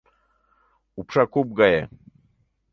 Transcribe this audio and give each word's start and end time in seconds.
—Упша 1.03 1.23
куп 1.37 1.47
гае! 1.63 1.79